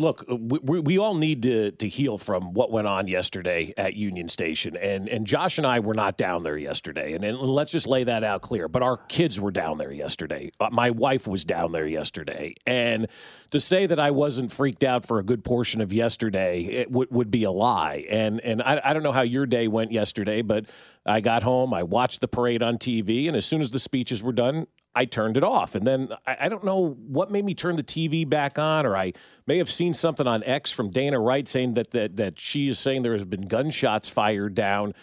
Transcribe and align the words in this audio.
Look, 0.00 0.24
uh, 0.28 0.34
we, 0.34 0.80
we 0.80 0.98
all 0.98 1.14
need 1.14 1.42
to 1.44 1.70
to 1.70 1.88
heal 1.88 2.18
from 2.18 2.54
what 2.54 2.72
went 2.72 2.88
on 2.88 3.06
yesterday 3.06 3.72
at 3.76 3.94
Union 3.94 4.28
Station, 4.28 4.76
and 4.76 5.08
and 5.08 5.26
Josh 5.26 5.58
and 5.58 5.66
I 5.66 5.78
were 5.78 5.94
not 5.94 6.16
down 6.18 6.42
there 6.42 6.58
yesterday, 6.58 7.12
and, 7.12 7.22
and 7.22 7.38
let's 7.38 7.70
just 7.70 7.86
lay 7.86 8.02
that 8.04 8.24
out 8.24 8.42
clear. 8.42 8.66
But 8.66 8.82
our 8.82 8.96
kids 8.96 9.38
were 9.38 9.52
down 9.52 9.78
there 9.78 9.92
yesterday. 9.92 10.50
Uh, 10.58 10.70
my 10.72 10.90
wife 10.90 11.28
was 11.28 11.44
down 11.44 11.70
there 11.70 11.86
yesterday, 11.86 12.54
and 12.66 13.06
to 13.50 13.60
say 13.60 13.86
that 13.86 14.00
I 14.00 14.10
wasn't 14.10 14.50
freaked 14.50 14.82
out 14.82 15.06
for 15.06 15.20
a 15.20 15.22
good 15.22 15.44
portion 15.44 15.80
of 15.80 15.92
yesterday 15.92 16.64
it 16.64 16.90
would 16.90 17.10
would 17.12 17.30
be 17.30 17.44
a 17.44 17.52
lie. 17.52 18.04
And 18.10 18.40
and 18.40 18.60
I, 18.60 18.80
I 18.84 18.92
don't 18.92 19.04
know 19.04 19.12
how 19.12 19.22
your 19.22 19.46
day 19.46 19.68
went 19.68 19.92
yesterday, 19.92 20.42
but 20.42 20.66
I 21.06 21.20
got 21.20 21.44
home, 21.44 21.72
I 21.72 21.84
watched 21.84 22.20
the 22.20 22.28
parade 22.28 22.62
on 22.62 22.78
TV, 22.78 23.28
and 23.28 23.36
as 23.36 23.46
soon 23.46 23.60
as 23.60 23.70
the 23.70 23.78
speeches 23.78 24.20
were 24.20 24.32
done, 24.32 24.66
I 24.94 25.04
turned 25.04 25.36
it 25.36 25.44
off. 25.44 25.74
And 25.74 25.86
then 25.86 26.10
I, 26.26 26.36
I, 26.40 26.48
don't 26.48 26.64
know 26.64 26.96
what 27.06 27.30
made 27.30 27.44
me 27.44 27.54
turn 27.54 27.76
the 27.76 27.82
TV 27.82 28.28
back 28.28 28.58
on, 28.58 28.84
or 28.84 28.96
I 28.96 29.12
may 29.46 29.58
have 29.58 29.70
seen 29.70 29.94
something 29.94 30.26
on 30.26 30.44
X 30.44 30.70
from 30.70 30.90
Dana 30.90 31.18
Wright 31.18 31.48
saying 31.48 31.74
that 31.74 31.92
that, 31.92 32.16
that 32.16 32.38
she 32.38 32.68
is 32.68 32.78
saying 32.78 33.02
there 33.02 33.12
has 33.12 33.24
been 33.24 33.48
gunshots 33.48 34.08
fired 34.08 34.54
down 34.54 34.94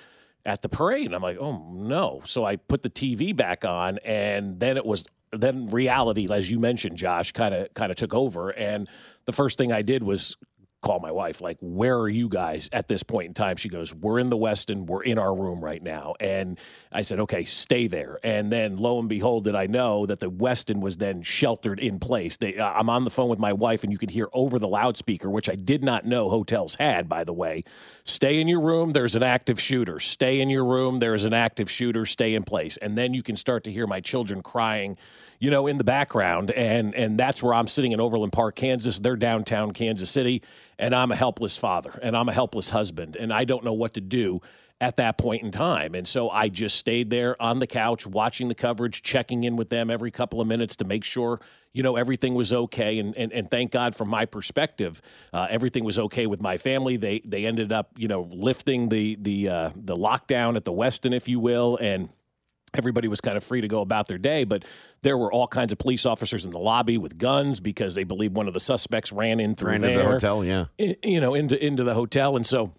at 0.46 0.62
the 0.62 0.70
parade. 0.70 1.08
And 1.08 1.16
I'm 1.16 1.22
like, 1.22 1.38
oh 1.40 1.72
no. 1.74 2.22
So 2.26 2.46
I 2.46 2.58
put 2.58 2.84
the 2.84 2.90
TV 2.90 3.36
back 3.36 3.66
on, 3.66 3.98
and 4.00 4.60
then 4.60 4.78
it 4.78 4.86
was 4.86 5.06
then 5.32 5.70
reality, 5.70 6.28
as 6.32 6.50
you 6.50 6.60
mentioned, 6.60 6.98
Josh, 6.98 7.32
kind 7.32 7.54
of 7.54 7.74
kind 7.74 7.92
of 7.92 7.98
took 7.98 8.14
over. 8.14 8.50
And 8.50 8.88
the 9.26 9.32
first 9.32 9.58
thing 9.58 9.72
I 9.72 9.82
did 9.82 10.04
was 10.04 10.38
call 10.82 11.00
my 11.00 11.12
wife 11.12 11.42
like 11.42 11.58
where 11.60 11.98
are 11.98 12.10
you 12.10 12.30
guys 12.30 12.70
at 12.72 12.88
this 12.88 13.04
point 13.04 13.28
in 13.28 13.34
time? 13.34 13.58
She 13.58 13.70
goes 13.70 13.94
we're 13.94 14.20
in 14.20 14.30
the 14.30 14.38
westin 14.38 14.86
we're 14.86 15.04
in 15.04 15.18
our 15.18 15.36
room 15.36 15.64
right 15.64 15.82
now. 15.82 16.16
And 16.20 16.58
i 16.92 17.02
said 17.02 17.20
okay 17.22 17.44
stay 17.44 17.88
there. 17.88 18.20
And 18.24 18.52
then 18.52 18.78
lo 18.78 19.00
and 19.00 19.10
behold 19.10 19.44
did 19.44 19.56
i 19.56 19.68
know 19.68 20.06
that 20.06 20.20
the 20.20 20.32
westin 20.32 20.80
was 20.80 20.98
then 20.98 21.22
sheltered 21.22 21.80
in 21.80 22.00
place. 22.00 22.38
They, 22.38 22.58
uh, 22.58 22.66
i'm 22.66 22.90
on 22.90 23.04
the 23.04 23.10
phone 23.12 23.30
with 23.30 23.40
my 23.40 23.52
wife 23.54 23.84
and 23.84 23.92
you 23.92 23.98
could 23.98 24.12
hear 24.12 24.30
over 24.34 24.58
the 24.58 24.68
loudspeaker 24.68 25.30
which 25.30 25.50
i 25.50 25.56
did 25.56 25.84
not 25.84 26.06
know 26.06 26.30
hotels 26.30 26.76
had 26.76 27.10
by 27.10 27.24
the 27.24 27.34
way. 27.34 27.64
Stay 28.06 28.40
in 28.40 28.48
your 28.48 28.62
room 28.62 28.94
there's 28.94 29.16
an 29.16 29.24
active 29.24 29.60
shooter. 29.60 30.00
Stay 30.00 30.40
in 30.40 30.50
your 30.50 30.66
room 30.66 31.00
there's 31.00 31.26
an 31.26 31.34
active 31.34 31.70
shooter. 31.70 32.06
Stay 32.06 32.36
in 32.36 32.44
place. 32.44 32.78
And 32.78 32.98
then 32.98 33.14
you 33.14 33.24
can 33.24 33.36
start 33.36 33.64
to 33.66 33.72
hear 33.72 33.86
my 33.86 34.00
children 34.00 34.42
crying 34.42 34.98
you 35.40 35.50
know, 35.50 35.68
in 35.68 35.78
the 35.78 35.84
background, 35.84 36.52
and 36.52 36.94
and 36.96 37.18
that's 37.18 37.42
where 37.42 37.54
I'm 37.54 37.68
sitting 37.68 37.92
in 37.92 38.00
Overland 38.00 38.34
Park, 38.34 38.56
Kansas. 38.56 39.00
They're 39.00 39.16
downtown 39.16 39.72
Kansas 39.72 40.10
City, 40.10 40.42
and 40.78 40.94
I'm 40.94 41.12
a 41.12 41.16
helpless 41.16 41.58
father, 41.58 41.98
and 42.02 42.16
I'm 42.16 42.28
a 42.28 42.34
helpless 42.34 42.70
husband, 42.70 43.16
and 43.16 43.32
I 43.32 43.46
don't 43.46 43.64
know 43.64 43.74
what 43.74 43.94
to 43.94 44.02
do 44.02 44.42
at 44.82 44.96
that 44.96 45.18
point 45.18 45.44
in 45.44 45.52
time. 45.52 45.94
And 45.94 46.08
so 46.08 46.30
I 46.30 46.48
just 46.48 46.78
stayed 46.78 47.10
there 47.10 47.42
on 47.42 47.60
the 47.60 47.68
couch 47.68 48.08
watching 48.08 48.48
the 48.48 48.56
coverage, 48.56 49.02
checking 49.02 49.44
in 49.44 49.58
with 49.58 49.70
them 49.70 49.90
every 49.90 50.10
couple 50.10 50.40
of 50.40 50.48
minutes 50.48 50.78
to 50.78 50.86
make 50.86 51.04
sure, 51.04 51.42
you 51.74 51.84
know, 51.84 51.98
everything 51.98 52.34
was 52.34 52.54
okay. 52.54 52.98
And, 52.98 53.16
and, 53.18 53.34
and 53.34 53.52
thank 53.52 53.72
God 53.72 53.94
from 53.94 54.08
my 54.08 54.26
perspective, 54.26 55.02
uh, 55.34 55.48
everything 55.50 55.84
was 55.84 56.00
okay 56.00 56.28
with 56.28 56.42
my 56.42 56.58
family. 56.58 56.96
They, 56.96 57.20
they 57.26 57.46
ended 57.46 57.74
up, 57.74 57.92
you 57.98 58.08
know, 58.08 58.30
lifting 58.32 58.88
the, 58.88 59.18
the, 59.20 59.50
uh, 59.50 59.70
the 59.76 59.98
lockdown 59.98 60.56
at 60.56 60.64
the 60.64 60.72
Westin, 60.72 61.14
if 61.14 61.28
you 61.28 61.42
will. 61.42 61.78
And, 61.82 62.10
everybody 62.74 63.08
was 63.08 63.22
kind 63.22 63.38
of 63.38 63.44
free 63.44 63.62
to 63.62 63.68
go 63.68 63.82
about 63.82 64.08
their 64.08 64.18
day, 64.18 64.44
but 64.44 64.64
there 65.02 65.18
were 65.18 65.32
all 65.32 65.48
kinds 65.48 65.72
of 65.72 65.80
police 65.80 66.06
officers 66.06 66.46
in 66.46 66.52
the 66.52 66.60
lobby 66.60 66.98
with 66.98 67.18
guns 67.18 67.60
because 67.60 67.96
they 67.96 68.04
believe 68.04 68.34
one 68.34 68.48
of 68.48 68.54
the 68.54 68.60
suspects 68.60 69.12
ran 69.12 69.40
in 69.40 69.56
through 69.56 69.72
ran 69.72 69.82
there, 69.82 69.92
into 69.92 70.04
the 70.04 70.10
hotel, 70.10 70.44
yeah, 70.44 70.66
you 71.04 71.20
know, 71.20 71.34
into 71.34 71.64
into 71.64 71.84
the 71.84 71.94
hotel, 71.94 72.36
and 72.36 72.46
so 72.46 72.74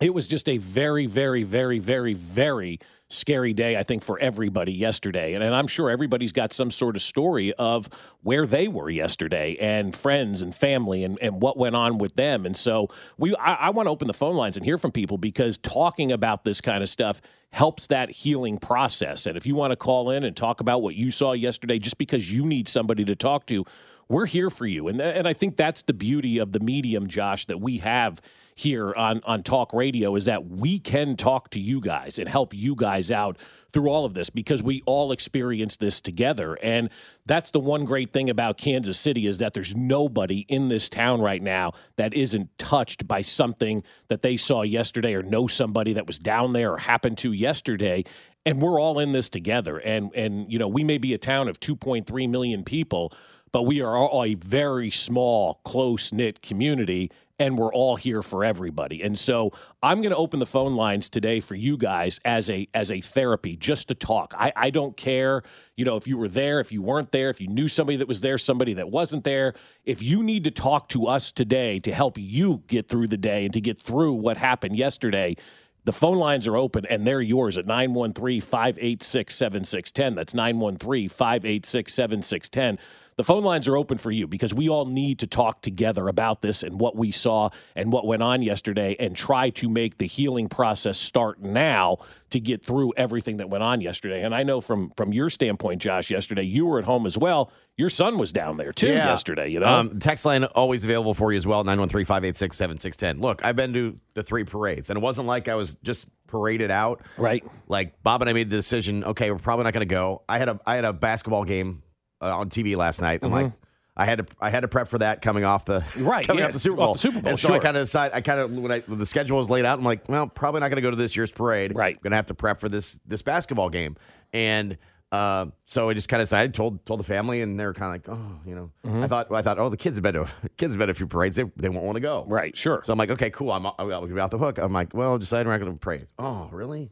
it 0.00 0.14
was 0.14 0.28
just 0.28 0.48
a 0.48 0.58
very, 0.58 1.06
very, 1.06 1.42
very, 1.42 1.78
very, 1.78 2.14
very 2.14 2.78
scary 3.08 3.54
day, 3.54 3.76
I 3.76 3.82
think, 3.82 4.02
for 4.02 4.18
everybody 4.18 4.72
yesterday. 4.72 5.34
And, 5.34 5.42
and, 5.42 5.54
I'm 5.54 5.66
sure 5.66 5.88
everybody's 5.88 6.32
got 6.32 6.52
some 6.52 6.70
sort 6.70 6.94
of 6.94 7.02
story 7.02 7.54
of 7.54 7.88
where 8.22 8.46
they 8.46 8.68
were 8.68 8.90
yesterday 8.90 9.56
and 9.58 9.96
friends 9.96 10.42
and 10.42 10.54
family 10.54 11.04
and, 11.04 11.18
and 11.22 11.40
what 11.40 11.56
went 11.56 11.74
on 11.74 11.96
with 11.98 12.16
them. 12.16 12.44
And 12.44 12.56
so 12.56 12.88
we 13.16 13.34
I, 13.36 13.54
I 13.54 13.70
want 13.70 13.86
to 13.86 13.90
open 13.90 14.08
the 14.08 14.14
phone 14.14 14.36
lines 14.36 14.56
and 14.56 14.64
hear 14.64 14.76
from 14.76 14.92
people 14.92 15.16
because 15.16 15.56
talking 15.56 16.12
about 16.12 16.44
this 16.44 16.60
kind 16.60 16.82
of 16.82 16.90
stuff 16.90 17.22
helps 17.50 17.86
that 17.86 18.10
healing 18.10 18.58
process. 18.58 19.26
And 19.26 19.36
if 19.36 19.46
you 19.46 19.54
want 19.54 19.70
to 19.72 19.76
call 19.76 20.10
in 20.10 20.22
and 20.22 20.36
talk 20.36 20.60
about 20.60 20.82
what 20.82 20.94
you 20.94 21.10
saw 21.10 21.32
yesterday, 21.32 21.78
just 21.78 21.96
because 21.96 22.30
you 22.30 22.44
need 22.44 22.68
somebody 22.68 23.06
to 23.06 23.16
talk 23.16 23.46
to, 23.46 23.64
we're 24.08 24.26
here 24.26 24.50
for 24.50 24.66
you. 24.66 24.88
And, 24.88 25.00
and 25.00 25.26
I 25.26 25.32
think 25.32 25.56
that's 25.56 25.82
the 25.82 25.92
beauty 25.94 26.38
of 26.38 26.52
the 26.52 26.60
medium, 26.60 27.06
Josh, 27.06 27.46
that 27.46 27.60
we 27.60 27.78
have 27.78 28.20
here 28.58 28.92
on, 28.94 29.20
on 29.24 29.42
talk 29.44 29.72
radio 29.72 30.16
is 30.16 30.24
that 30.24 30.48
we 30.48 30.80
can 30.80 31.16
talk 31.16 31.48
to 31.50 31.60
you 31.60 31.80
guys 31.80 32.18
and 32.18 32.28
help 32.28 32.52
you 32.52 32.74
guys 32.74 33.10
out 33.10 33.38
through 33.72 33.88
all 33.88 34.04
of 34.04 34.14
this 34.14 34.30
because 34.30 34.62
we 34.62 34.82
all 34.84 35.12
experience 35.12 35.76
this 35.76 36.00
together. 36.00 36.58
And 36.60 36.90
that's 37.24 37.52
the 37.52 37.60
one 37.60 37.84
great 37.84 38.12
thing 38.12 38.28
about 38.28 38.58
Kansas 38.58 38.98
City 38.98 39.26
is 39.26 39.38
that 39.38 39.54
there's 39.54 39.76
nobody 39.76 40.40
in 40.48 40.66
this 40.68 40.88
town 40.88 41.20
right 41.20 41.42
now 41.42 41.72
that 41.96 42.14
isn't 42.14 42.50
touched 42.58 43.06
by 43.06 43.22
something 43.22 43.82
that 44.08 44.22
they 44.22 44.36
saw 44.36 44.62
yesterday 44.62 45.14
or 45.14 45.22
know 45.22 45.46
somebody 45.46 45.92
that 45.92 46.08
was 46.08 46.18
down 46.18 46.52
there 46.52 46.72
or 46.72 46.78
happened 46.78 47.18
to 47.18 47.32
yesterday 47.32 48.02
and 48.44 48.62
we're 48.62 48.80
all 48.80 48.98
in 48.98 49.12
this 49.12 49.28
together 49.28 49.78
and 49.78 50.10
and 50.14 50.50
you 50.50 50.58
know 50.58 50.68
we 50.68 50.82
may 50.82 50.96
be 50.96 51.12
a 51.12 51.18
town 51.18 51.48
of 51.48 51.60
2.3 51.60 52.30
million 52.30 52.64
people 52.64 53.12
but 53.52 53.62
we 53.62 53.80
are 53.80 53.96
all 53.96 54.24
a 54.24 54.34
very 54.34 54.90
small 54.90 55.60
close 55.64 56.12
knit 56.12 56.42
community 56.42 57.10
and 57.38 57.56
we're 57.56 57.72
all 57.72 57.96
here 57.96 58.22
for 58.22 58.44
everybody. 58.44 59.02
And 59.02 59.18
so 59.18 59.52
I'm 59.82 60.00
going 60.00 60.10
to 60.10 60.16
open 60.16 60.40
the 60.40 60.46
phone 60.46 60.74
lines 60.74 61.08
today 61.08 61.40
for 61.40 61.54
you 61.54 61.76
guys 61.76 62.18
as 62.24 62.50
a 62.50 62.68
as 62.74 62.90
a 62.90 63.00
therapy, 63.00 63.56
just 63.56 63.88
to 63.88 63.94
talk. 63.94 64.34
I, 64.36 64.52
I 64.56 64.70
don't 64.70 64.96
care, 64.96 65.42
you 65.76 65.84
know, 65.84 65.96
if 65.96 66.06
you 66.06 66.16
were 66.16 66.28
there, 66.28 66.58
if 66.60 66.72
you 66.72 66.82
weren't 66.82 67.12
there, 67.12 67.30
if 67.30 67.40
you 67.40 67.48
knew 67.48 67.68
somebody 67.68 67.96
that 67.96 68.08
was 68.08 68.20
there, 68.20 68.38
somebody 68.38 68.74
that 68.74 68.90
wasn't 68.90 69.24
there. 69.24 69.54
If 69.84 70.02
you 70.02 70.22
need 70.22 70.44
to 70.44 70.50
talk 70.50 70.88
to 70.90 71.06
us 71.06 71.30
today 71.30 71.78
to 71.80 71.92
help 71.92 72.18
you 72.18 72.64
get 72.66 72.88
through 72.88 73.08
the 73.08 73.16
day 73.16 73.44
and 73.44 73.54
to 73.54 73.60
get 73.60 73.78
through 73.78 74.14
what 74.14 74.36
happened 74.36 74.76
yesterday. 74.76 75.36
The 75.84 75.92
phone 75.92 76.18
lines 76.18 76.46
are 76.46 76.54
open 76.54 76.84
and 76.84 77.06
they're 77.06 77.22
yours 77.22 77.56
at 77.56 77.64
913 77.64 78.42
586 78.42 79.34
7610. 79.34 80.16
That's 80.16 80.34
913 80.34 81.08
586 81.08 81.94
7610 81.94 82.78
the 83.18 83.24
phone 83.24 83.42
lines 83.42 83.66
are 83.66 83.76
open 83.76 83.98
for 83.98 84.12
you 84.12 84.28
because 84.28 84.54
we 84.54 84.68
all 84.68 84.86
need 84.86 85.18
to 85.18 85.26
talk 85.26 85.60
together 85.60 86.06
about 86.06 86.40
this 86.40 86.62
and 86.62 86.78
what 86.78 86.94
we 86.94 87.10
saw 87.10 87.50
and 87.74 87.92
what 87.92 88.06
went 88.06 88.22
on 88.22 88.42
yesterday 88.42 88.94
and 89.00 89.16
try 89.16 89.50
to 89.50 89.68
make 89.68 89.98
the 89.98 90.06
healing 90.06 90.48
process 90.48 90.96
start 90.96 91.42
now 91.42 91.98
to 92.30 92.38
get 92.38 92.64
through 92.64 92.92
everything 92.96 93.38
that 93.38 93.50
went 93.50 93.64
on 93.64 93.80
yesterday. 93.80 94.22
And 94.22 94.32
I 94.36 94.44
know 94.44 94.60
from 94.60 94.92
from 94.96 95.12
your 95.12 95.30
standpoint, 95.30 95.82
Josh, 95.82 96.12
yesterday 96.12 96.44
you 96.44 96.64
were 96.64 96.78
at 96.78 96.84
home 96.84 97.06
as 97.06 97.18
well. 97.18 97.50
Your 97.76 97.90
son 97.90 98.18
was 98.18 98.32
down 98.32 98.56
there 98.56 98.72
too 98.72 98.86
yeah. 98.86 99.08
yesterday, 99.08 99.48
you 99.48 99.58
know? 99.58 99.66
Um, 99.66 99.98
text 99.98 100.24
line 100.24 100.44
always 100.44 100.84
available 100.84 101.14
for 101.14 101.32
you 101.32 101.38
as 101.38 101.46
well, 101.46 101.64
913-586-7610. 101.64 103.20
Look, 103.20 103.44
I've 103.44 103.54
been 103.56 103.72
to 103.72 103.96
the 104.14 104.22
three 104.22 104.42
parades, 104.42 104.90
and 104.90 104.96
it 104.96 105.00
wasn't 105.00 105.28
like 105.28 105.48
I 105.48 105.54
was 105.54 105.76
just 105.82 106.08
paraded 106.26 106.70
out. 106.70 107.02
Right. 107.16 107.44
Like 107.66 108.00
Bob 108.02 108.20
and 108.20 108.30
I 108.30 108.32
made 108.32 108.50
the 108.50 108.56
decision, 108.56 109.02
okay, 109.02 109.30
we're 109.30 109.38
probably 109.38 109.64
not 109.64 109.74
going 109.74 109.86
to 109.86 109.92
go. 109.92 110.22
I 110.28 110.38
had 110.38 110.48
a 110.48 110.60
I 110.64 110.76
had 110.76 110.84
a 110.84 110.92
basketball 110.92 111.44
game 111.44 111.82
uh, 112.20 112.38
on 112.38 112.50
TV 112.50 112.76
last 112.76 113.00
night. 113.00 113.20
I'm 113.22 113.30
mm-hmm. 113.30 113.44
like, 113.44 113.52
I 113.96 114.04
had 114.04 114.18
to 114.18 114.26
I 114.40 114.50
had 114.50 114.60
to 114.60 114.68
prep 114.68 114.86
for 114.86 114.98
that 114.98 115.22
coming 115.22 115.44
off 115.44 115.64
the 115.64 115.84
Right, 115.96 116.24
coming 116.24 116.40
yeah, 116.40 116.46
off 116.46 116.52
the 116.52 116.60
Super 116.60 116.76
Bowl. 116.76 116.92
the 116.92 116.98
Super 117.00 117.20
Bowl, 117.20 117.30
And 117.30 117.38
so 117.38 117.52
I 117.52 117.58
kind 117.58 117.76
of 117.76 117.82
decided 117.82 118.16
I 118.16 118.20
kind 118.20 118.40
of 118.40 118.56
when 118.56 118.70
I, 118.70 118.82
the 118.86 119.04
schedule 119.04 119.38
was 119.38 119.50
laid 119.50 119.64
out, 119.64 119.78
I'm 119.78 119.84
like, 119.84 120.08
well, 120.08 120.28
probably 120.28 120.60
not 120.60 120.68
going 120.68 120.76
to 120.76 120.82
go 120.82 120.90
to 120.90 120.96
this 120.96 121.16
year's 121.16 121.32
parade. 121.32 121.74
Right. 121.74 122.00
going 122.00 122.12
to 122.12 122.16
have 122.16 122.26
to 122.26 122.34
prep 122.34 122.60
for 122.60 122.68
this 122.68 123.00
this 123.04 123.22
basketball 123.22 123.70
game, 123.70 123.96
and 124.32 124.78
uh, 125.10 125.46
so 125.64 125.88
I 125.88 125.94
just 125.94 126.08
kind 126.08 126.20
of 126.20 126.26
decided 126.26 126.54
told 126.54 126.84
told 126.86 127.00
the 127.00 127.04
family, 127.04 127.40
and 127.40 127.58
they 127.58 127.64
were 127.64 127.74
kind 127.74 127.96
of 127.96 128.08
like, 128.08 128.18
oh, 128.18 128.40
you 128.46 128.54
know, 128.54 128.70
Mm-hmm. 128.84 129.02
I 129.02 129.08
thought 129.08 129.32
I 129.32 129.42
thought 129.42 129.58
oh 129.58 129.68
the 129.68 129.76
kids 129.76 129.96
have 129.96 130.02
been 130.02 130.14
to 130.14 130.28
kids 130.56 130.74
have 130.74 130.78
been 130.78 130.86
to 130.86 130.92
a 130.92 130.94
few 130.94 131.06
parades, 131.06 131.36
they 131.36 131.44
they 131.56 131.68
won't 131.68 131.84
want 131.84 131.96
to 131.96 132.00
go. 132.00 132.24
Right, 132.28 132.56
sure. 132.56 132.82
So 132.84 132.92
I'm 132.92 132.98
like, 132.98 133.10
okay, 133.10 133.30
cool. 133.30 133.52
I'm 133.52 133.66
I'll, 133.66 133.74
I'll 133.78 134.06
be 134.06 134.18
off 134.20 134.30
the 134.30 134.38
hook. 134.38 134.58
I'm 134.58 134.72
like, 134.72 134.94
well, 134.94 135.18
decided 135.18 135.46
we're 135.46 135.54
not 135.54 135.60
going 135.60 135.72
to 135.72 135.78
parade. 135.78 136.06
Oh, 136.18 136.48
really? 136.52 136.90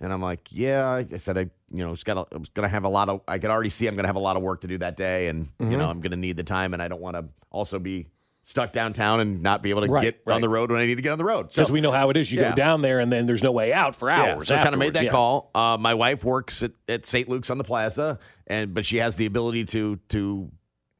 And 0.00 0.12
I'm 0.12 0.20
like, 0.22 0.48
yeah. 0.50 1.04
I 1.12 1.16
said 1.18 1.38
I, 1.38 1.40
you 1.70 1.84
know, 1.84 1.90
was 1.90 2.02
gonna, 2.04 2.24
I 2.32 2.36
was 2.36 2.48
gonna 2.48 2.68
have 2.68 2.84
a 2.84 2.88
lot 2.88 3.08
of. 3.08 3.20
I 3.28 3.38
could 3.38 3.50
already 3.50 3.70
see 3.70 3.86
I'm 3.86 3.94
gonna 3.96 4.08
have 4.08 4.16
a 4.16 4.20
lot 4.20 4.36
of 4.36 4.42
work 4.42 4.62
to 4.62 4.66
do 4.68 4.78
that 4.78 4.96
day, 4.96 5.28
and 5.28 5.46
Mm-hmm. 5.58 5.70
you 5.70 5.76
know, 5.78 5.88
I'm 5.88 6.00
gonna 6.00 6.16
need 6.16 6.36
the 6.36 6.42
time, 6.44 6.72
and 6.74 6.82
I 6.82 6.88
don't 6.88 7.00
want 7.00 7.16
to 7.16 7.26
also 7.50 7.78
be 7.78 8.08
stuck 8.42 8.72
downtown 8.72 9.20
and 9.20 9.42
not 9.42 9.62
be 9.62 9.70
able 9.70 9.80
to 9.82 9.88
Right, 9.88 10.02
get 10.02 10.20
on 10.26 10.42
the 10.42 10.48
road 10.50 10.70
when 10.70 10.78
I 10.80 10.84
need 10.84 10.96
to 10.96 11.02
get 11.02 11.12
on 11.12 11.18
the 11.18 11.24
road. 11.24 11.50
So 11.50 11.62
Because 11.62 11.72
we 11.72 11.80
know 11.80 11.92
how 11.92 12.10
it 12.10 12.16
is. 12.18 12.30
You 12.30 12.40
Yeah. 12.40 12.50
go 12.50 12.56
down 12.56 12.82
there 12.82 13.00
and 13.00 13.10
then 13.10 13.24
there's 13.24 13.42
no 13.42 13.52
way 13.52 13.72
out 13.72 13.96
for 13.96 14.10
yeah, 14.10 14.34
hours. 14.34 14.48
so 14.48 14.56
I 14.56 14.62
kind 14.62 14.74
of 14.74 14.78
made 14.78 14.92
that 14.94 15.04
yeah. 15.04 15.10
call. 15.10 15.50
Uh, 15.54 15.78
my 15.80 15.94
wife 15.94 16.24
works 16.24 16.62
at, 16.62 16.72
at 16.86 17.06
St. 17.06 17.26
Luke's 17.26 17.48
on 17.48 17.56
the 17.56 17.64
Plaza, 17.64 18.18
and 18.46 18.74
but 18.74 18.84
she 18.84 18.98
has 18.98 19.16
the 19.16 19.24
ability 19.24 19.64
to 19.66 19.96
to 20.10 20.50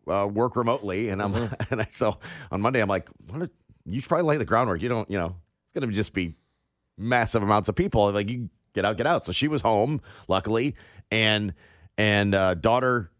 uh, 0.09 0.27
work 0.31 0.57
remotely. 0.57 1.11
And 1.11 1.21
I'm 1.21 1.35
Mm-hmm. 1.35 1.55
and 1.73 1.83
I, 1.83 1.87
so 1.91 2.19
on 2.51 2.63
Monday 2.63 2.81
I'm 2.81 2.89
like, 2.89 3.09
what 3.29 3.51
you 3.85 4.01
should 4.01 4.09
probably 4.09 4.25
lay 4.27 4.37
the 4.39 4.47
groundwork. 4.47 4.81
You 4.81 4.89
don't, 4.89 5.11
you 5.11 5.19
know, 5.19 5.37
it's 5.65 5.73
going 5.73 5.87
to 5.87 5.95
just 5.95 6.15
be 6.15 6.37
massive 6.97 7.43
amounts 7.43 7.69
of 7.69 7.75
people. 7.75 8.11
Like 8.11 8.31
you 8.31 8.49
get 8.75 8.85
out, 8.85 8.97
get 8.97 9.07
out. 9.07 9.25
So 9.25 9.33
she 9.33 9.49
was 9.49 9.63
home, 9.63 10.01
luckily, 10.29 10.75
and 11.11 11.55
and 11.97 12.35
uh, 12.35 12.55
daughter 12.55 13.11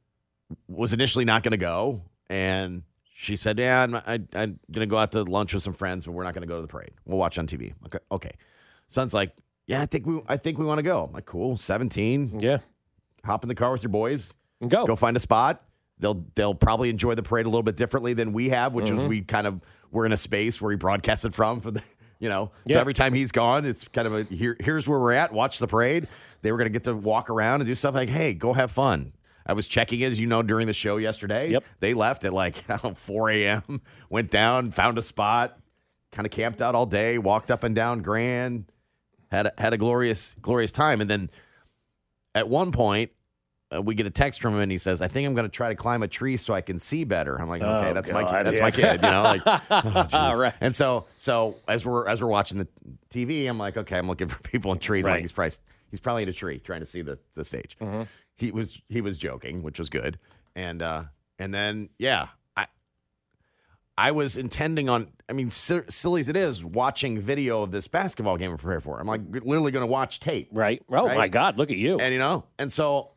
was 0.69 0.93
initially 0.93 1.25
not 1.25 1.43
going 1.43 1.53
to 1.53 1.57
go, 1.57 2.03
and 2.29 2.83
she 3.15 3.37
said, 3.37 3.59
"Yeah, 3.59 3.83
I'm, 3.83 3.95
I, 3.95 4.15
I'm 4.35 4.59
going 4.71 4.81
to 4.81 4.87
go 4.87 4.99
out 4.99 5.13
to 5.13 5.23
lunch 5.23 5.55
with 5.55 5.63
some 5.63 5.75
friends, 5.75 6.05
but 6.05 6.13
we're 6.13 6.25
not 6.25 6.35
going 6.35 6.43
to 6.43 6.49
go 6.49 6.57
to 6.57 6.63
the 6.63 6.69
parade. 6.69 6.93
We'll 7.07 7.19
watch 7.19 7.39
on 7.39 7.47
TV." 7.47 7.73
Okay, 7.87 7.99
okay. 8.13 8.33
Son's 8.87 9.15
like, 9.15 9.33
"Yeah, 9.67 9.81
I 9.81 9.87
think 9.87 10.07
we, 10.07 10.21
I 10.29 10.37
think 10.37 10.59
we 10.59 10.65
want 10.65 10.79
to 10.79 10.83
go." 10.83 11.05
I'm 11.05 11.13
like, 11.13 11.27
"Cool, 11.27 11.57
17. 11.57 12.41
Yeah. 12.41 12.59
Hop 13.25 13.43
in 13.45 13.49
the 13.49 13.55
car 13.55 13.73
with 13.73 13.83
your 13.83 13.91
boys, 13.91 14.35
And 14.61 14.71
go. 14.71 14.85
go 14.87 14.97
find 14.97 15.17
a 15.17 15.21
spot." 15.21 15.63
They'll 16.01 16.27
they'll 16.35 16.57
probably 16.57 16.91
enjoy 16.91 17.15
the 17.15 17.23
parade 17.23 17.47
a 17.47 17.49
little 17.49 17.63
bit 17.63 17.77
differently 17.77 18.15
than 18.15 18.33
we 18.33 18.49
have, 18.51 18.75
which 18.75 18.87
Mm-hmm. 18.87 18.99
is 18.99 19.05
we 19.07 19.23
kind 19.23 19.47
of 19.47 19.61
we're 19.93 20.05
in 20.07 20.13
a 20.13 20.17
space 20.17 20.61
where 20.61 20.73
he 20.73 20.77
broadcasted 20.77 21.33
from 21.33 21.61
for 21.61 21.71
the 21.71 21.83
you 22.19 22.29
know. 22.29 22.51
So 22.69 22.79
every 22.79 22.95
time 22.95 23.15
he's 23.15 23.33
gone, 23.33 23.65
it's 23.65 23.89
kind 23.89 24.07
of 24.07 24.15
a 24.15 24.23
here 24.25 24.57
here's 24.61 24.89
where 24.89 24.99
we're 24.99 25.13
at. 25.13 25.33
Watch 25.33 25.59
the 25.59 25.67
parade. 25.67 26.09
They 26.43 26.53
were 26.53 26.59
gonna 26.59 26.71
get 26.71 26.85
to 26.85 26.95
walk 26.95 27.31
around 27.31 27.61
and 27.61 27.67
do 27.67 27.75
stuff 27.75 27.95
like, 27.95 28.09
hey, 28.09 28.35
go 28.35 28.53
have 28.53 28.71
fun. 28.71 29.13
I 29.47 29.53
was 29.53 29.69
checking 29.69 30.03
as 30.05 30.19
you 30.19 30.27
know 30.27 30.43
during 30.43 30.67
the 30.67 30.73
show 30.73 30.97
yesterday. 30.97 31.51
Yep. 31.51 31.65
They 31.81 31.95
left 31.95 32.25
at 32.25 32.33
like 32.33 32.65
I 32.71 32.77
don't 32.77 32.85
know, 32.85 32.95
4 32.95 33.31
a.m. 33.31 33.83
Went 34.09 34.31
down, 34.31 34.71
found 34.71 34.99
a 34.99 35.03
spot, 35.03 35.59
kind 36.13 36.27
of 36.27 36.33
camped 36.33 36.63
out 36.63 36.75
all 36.75 36.87
day, 36.87 37.19
walked 37.19 37.51
up 37.51 37.63
and 37.65 37.75
down 37.75 38.03
Grand, 38.03 38.67
had 39.31 39.47
a, 39.47 39.53
had 39.59 39.73
a 39.73 39.77
glorious 39.77 40.35
glorious 40.41 40.73
time, 40.73 41.01
and 41.01 41.11
then 41.11 41.31
at 42.35 42.49
one 42.49 42.73
point 42.73 43.11
uh, 43.75 43.81
we 43.83 43.95
get 43.95 44.07
a 44.07 44.11
text 44.11 44.41
from 44.43 44.55
him 44.55 44.61
and 44.61 44.71
he 44.73 44.79
says, 44.79 45.01
"I 45.03 45.09
think 45.09 45.27
I'm 45.27 45.35
going 45.35 45.47
to 45.47 45.55
try 45.55 45.69
to 45.69 45.75
climb 45.75 46.03
a 46.03 46.09
tree 46.09 46.37
so 46.37 46.53
I 46.55 46.61
can 46.61 46.79
see 46.79 47.05
better." 47.05 47.41
I'm 47.41 47.49
like, 47.49 47.63
"Okay, 47.63 47.91
Oh, 47.91 47.95
that's 47.95 48.11
my 48.11 48.23
God, 48.23 48.31
kid. 48.39 48.47
That's 48.47 48.57
yeah. 48.59 48.63
my 48.63 48.71
kid." 48.71 49.03
You 49.03 49.11
know, 49.11 49.23
like, 49.23 49.43
oh. 50.13 50.39
Right. 50.39 50.53
And 50.61 50.75
so, 50.75 51.07
so 51.17 51.57
as 51.67 51.85
we're 51.87 52.07
as 52.09 52.23
we're 52.23 52.29
watching 52.29 52.59
the 52.59 52.69
TV, 53.11 53.49
I'm 53.49 53.59
like, 53.59 53.77
"Okay, 53.77 53.97
I'm 53.99 54.07
looking 54.09 54.29
for 54.29 54.41
people 54.43 54.73
in 54.73 54.79
trees." 54.79 55.07
I'm 55.07 55.11
Right. 55.11 55.15
Like 55.17 55.23
he's 55.23 55.33
probably 55.33 55.57
he's 55.91 56.01
probably 56.01 56.23
in 56.25 56.29
a 56.29 56.33
tree 56.33 56.59
trying 56.59 56.81
to 56.81 56.87
see 56.87 57.03
the 57.03 57.19
the 57.35 57.45
stage. 57.45 57.77
Mm-hmm. 57.81 58.03
He 58.37 58.51
was 58.51 58.81
he 58.89 59.01
was 59.01 59.17
joking, 59.19 59.63
which 59.63 59.79
was 59.79 59.89
good, 59.89 60.19
and 60.57 60.83
uh 60.83 61.05
and 61.39 61.53
then 61.55 61.89
yeah, 61.99 62.29
I 62.57 62.67
I 63.97 64.11
was 64.11 64.37
intending 64.37 64.89
on, 64.89 65.07
I 65.29 65.33
mean, 65.35 65.51
si- 65.51 65.83
silly 65.89 66.21
as 66.21 66.29
it 66.29 66.35
is, 66.37 66.65
watching 66.65 67.19
video 67.21 67.63
of 67.63 67.71
this 67.71 67.87
basketball 67.87 68.37
game 68.37 68.51
to 68.51 68.59
prepare 68.59 68.81
for. 68.81 68.99
I'm 69.01 69.07
like 69.07 69.21
literally 69.31 69.71
going 69.71 69.85
to 69.87 69.91
watch 69.91 70.19
tape, 70.19 70.49
Right. 70.51 70.83
Oh, 70.91 71.07
Right? 71.07 71.17
my 71.17 71.29
God. 71.29 71.57
Look 71.59 71.71
at 71.71 71.77
you. 71.77 71.99
and 72.01 72.13
you 72.13 72.19
know, 72.19 72.45
and 72.59 72.73
so 72.73 73.14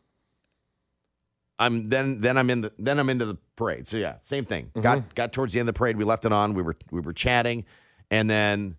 I'm 1.59 1.89
then 1.89 2.21
then 2.21 2.37
I'm 2.37 2.49
in 2.49 2.61
the 2.61 2.71
then 2.77 2.99
I'm 2.99 3.09
into 3.09 3.25
the 3.25 3.37
parade. 3.55 3.87
So 3.87 3.97
yeah, 3.97 4.15
same 4.21 4.45
thing. 4.45 4.67
Mm-hmm. 4.67 4.81
Got 4.81 5.15
got 5.15 5.33
towards 5.33 5.53
the 5.53 5.59
end 5.59 5.67
of 5.67 5.73
the 5.73 5.77
parade. 5.77 5.97
We 5.97 6.03
left 6.03 6.25
it 6.25 6.31
on. 6.31 6.53
We 6.53 6.61
were 6.61 6.75
we 6.91 7.01
were 7.01 7.13
chatting, 7.13 7.65
and 8.11 8.29
then 8.29 8.75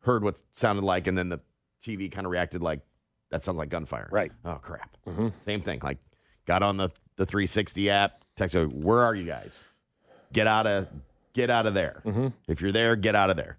heard 0.00 0.24
what 0.24 0.42
sounded 0.52 0.84
like, 0.84 1.06
and 1.06 1.16
then 1.16 1.28
the 1.28 1.40
TV 1.80 2.10
kind 2.10 2.26
of 2.26 2.32
reacted 2.32 2.62
like 2.62 2.80
that 3.30 3.42
sounds 3.42 3.58
like 3.58 3.68
gunfire. 3.68 4.08
Right. 4.10 4.32
Oh 4.44 4.54
crap. 4.54 4.96
Mm-hmm. 5.06 5.28
Same 5.40 5.62
thing. 5.62 5.80
Like 5.82 5.98
got 6.44 6.62
on 6.62 6.76
the 6.76 6.90
the 7.16 7.26
360 7.26 7.90
app. 7.90 8.24
Texted, 8.36 8.72
where 8.72 9.00
are 9.00 9.14
you 9.14 9.24
guys? 9.24 9.62
Get 10.32 10.46
out 10.46 10.66
of 10.66 10.88
get 11.34 11.50
out 11.50 11.66
of 11.66 11.74
there. 11.74 12.02
Mm-hmm. 12.04 12.28
If 12.48 12.60
you're 12.60 12.72
there, 12.72 12.96
get 12.96 13.14
out 13.14 13.30
of 13.30 13.36
there. 13.36 13.58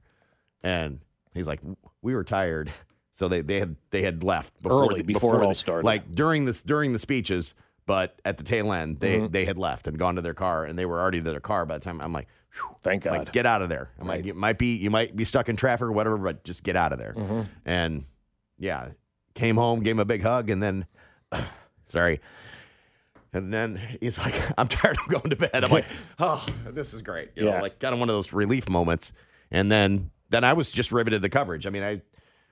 And 0.63 1.00
he's 1.33 1.48
like, 1.48 1.60
we 2.01 2.15
were 2.15 2.24
tired. 2.24 2.71
So 3.13 3.27
they, 3.27 3.42
they 3.42 3.60
had 3.60 3.75
they 3.92 4.01
had 4.01 4.24
left 4.24 4.62
before 4.62 4.81
Early, 4.89 4.98
the- 5.01 5.13
before 5.13 5.42
it 5.42 5.45
all 5.45 5.54
started. 5.54 5.86
Like 5.86 6.12
during 6.12 6.45
this 6.45 6.62
during 6.63 6.92
the 6.94 7.00
speeches, 7.00 7.54
but 7.86 8.19
at 8.25 8.38
the 8.38 8.44
tail 8.44 8.74
end 8.74 9.00
they 9.00 9.19
Mm-hmm. 9.19 9.31
they 9.31 9.45
had 9.45 9.57
left 9.57 9.88
and 9.88 9.98
gone 9.98 10.15
to 10.15 10.21
their 10.21 10.33
car 10.33 10.65
and 10.65 10.77
they 10.77 10.86
were 10.86 11.00
already 11.00 11.21
to 11.21 11.30
their 11.31 11.39
car 11.39 11.65
by 11.65 11.77
the 11.77 11.83
time 11.83 12.01
I'm 12.01 12.12
like, 12.12 12.27
Thank 12.81 13.04
God. 13.04 13.19
like 13.19 13.31
get 13.31 13.45
out 13.45 13.62
of 13.62 13.69
there. 13.69 13.89
I'm 14.00 14.07
like, 14.07 14.25
it 14.25 14.36
might 14.36 14.57
be 14.57 14.75
you 14.75 14.89
might 14.89 15.15
be 15.15 15.24
stuck 15.24 15.48
in 15.48 15.56
traffic 15.56 15.83
or 15.83 15.92
whatever, 15.92 16.18
but 16.18 16.44
just 16.44 16.63
get 16.63 16.75
out 16.75 16.92
of 16.92 16.98
there. 17.00 17.13
Mm-hmm. 17.15 17.42
And 17.65 18.06
yeah, 18.57 18.89
came 19.36 19.57
home, 19.57 19.81
gave 19.83 19.92
him 19.92 20.00
a 20.00 20.06
big 20.06 20.24
hug, 20.24 20.50
and 20.50 20.62
then 20.63 20.86
sorry. 21.88 22.19
And 23.31 23.51
then 23.54 23.80
he's 24.00 24.18
like, 24.19 24.36
I'm 24.57 24.68
tired 24.68 24.98
of 25.00 25.07
going 25.07 25.30
to 25.31 25.36
bed. 25.36 25.63
I'm 25.63 25.71
like, 25.71 25.86
oh, 26.19 26.45
this 26.68 26.94
is 26.94 27.01
great. 27.01 27.31
You 27.36 27.45
Yeah. 27.45 27.57
know, 27.57 27.62
like 27.63 27.80
kind 27.80 27.94
of 27.94 28.00
one 28.00 28.10
of 28.10 28.15
those 28.15 28.33
relief 28.33 28.69
moments. 28.69 29.13
And 29.51 29.71
then 29.71 30.12
then 30.30 30.44
I 30.44 30.54
was 30.54 30.71
just 30.71 30.92
riveted 30.92 31.21
to 31.24 31.30
coverage. 31.30 31.68
I 31.68 31.69
mean, 31.69 31.83
I 31.83 32.01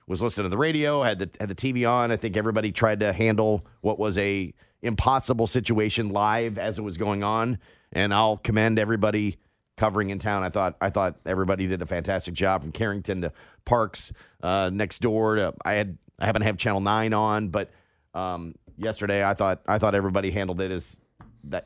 was 0.06 0.22
listening 0.22 0.44
to 0.44 0.48
the 0.48 0.58
radio, 0.58 1.02
had 1.02 1.18
the 1.18 1.30
had 1.38 1.48
the 1.48 1.54
TV 1.54 1.88
on. 1.88 2.10
I 2.10 2.16
think 2.16 2.36
everybody 2.36 2.72
tried 2.72 3.00
to 3.00 3.12
handle 3.12 3.66
what 3.80 3.98
was 3.98 4.18
a 4.18 4.52
impossible 4.82 5.46
situation 5.46 6.10
live 6.10 6.58
as 6.58 6.78
it 6.78 6.82
was 6.82 6.96
going 6.96 7.22
on. 7.22 7.58
And 7.92 8.12
I'll 8.12 8.36
commend 8.36 8.78
everybody 8.78 9.38
covering 9.76 10.10
in 10.10 10.18
town. 10.18 10.44
I 10.44 10.48
thought 10.48 10.76
I 10.80 10.90
thought 10.90 11.16
everybody 11.24 11.66
did 11.66 11.82
a 11.82 11.86
fantastic 11.86 12.34
job 12.34 12.62
from 12.62 12.72
Carrington 12.72 13.22
to 13.22 13.32
Parks 13.64 14.12
uh, 14.42 14.70
next 14.72 15.00
door 15.00 15.36
to 15.36 15.54
I 15.64 15.74
had 15.74 15.98
I 16.18 16.26
happen 16.26 16.40
to 16.40 16.46
have 16.46 16.56
Channel 16.56 16.80
Nine 16.80 17.12
on, 17.12 17.48
but 17.48 17.70
um, 18.14 18.54
yesterday 18.76 19.24
I 19.24 19.34
thought 19.34 19.62
I 19.66 19.78
thought 19.78 19.94
everybody 19.94 20.30
handled 20.30 20.60
it 20.60 20.70
as 20.70 20.98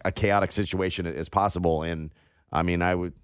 a 0.04 0.12
chaotic 0.12 0.52
situation 0.52 1.06
as 1.06 1.28
possible. 1.28 1.82
And 1.82 2.10
I 2.52 2.62
mean 2.62 2.82
I 2.82 2.94
would 2.94 3.14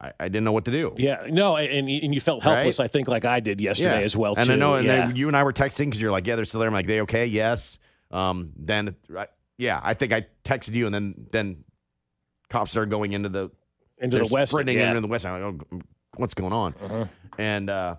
I, 0.00 0.12
I 0.18 0.28
didn't 0.28 0.44
know 0.44 0.52
what 0.52 0.64
to 0.64 0.70
do. 0.70 0.94
yeah. 0.96 1.26
No, 1.28 1.56
and, 1.56 1.88
and 1.88 2.14
you 2.14 2.20
felt 2.20 2.42
helpless, 2.42 2.78
Right? 2.78 2.84
I 2.84 2.88
think, 2.88 3.06
like 3.08 3.24
I 3.24 3.40
did 3.40 3.60
yesterday 3.60 4.02
as 4.02 4.16
well, 4.16 4.34
and 4.36 4.46
too. 4.46 4.52
I 4.54 4.56
know, 4.56 4.74
and 4.76 4.86
yeah. 4.86 5.10
you 5.10 5.28
and 5.28 5.36
I 5.36 5.42
were 5.44 5.52
texting 5.52 5.86
because 5.86 6.00
you're 6.00 6.10
like, 6.12 6.26
yeah, 6.26 6.36
they're 6.36 6.44
still 6.46 6.60
there. 6.60 6.68
I'm 6.68 6.72
like, 6.74 6.86
they 6.86 7.02
okay? 7.02 7.26
Yes. 7.26 7.78
Um, 8.10 8.52
then, 8.56 8.96
right, 9.08 9.28
yeah, 9.58 9.78
I 9.82 9.94
think 9.94 10.12
I 10.12 10.26
texted 10.44 10.74
you, 10.74 10.86
and 10.86 10.94
then 10.94 11.26
then 11.32 11.64
cops 12.48 12.70
started 12.70 12.90
going 12.90 13.12
into 13.12 13.28
the 13.28 13.50
Into 13.98 14.18
the 14.20 14.26
west. 14.26 14.52
sprinting 14.52 14.78
yeah. 14.78 14.88
into 14.88 15.02
the 15.02 15.06
west. 15.06 15.26
I'm 15.26 15.42
like, 15.42 15.62
oh, 15.72 15.80
what's 16.16 16.34
going 16.34 16.52
on? 16.52 17.08
And 17.38 17.68
uh, 17.70 17.96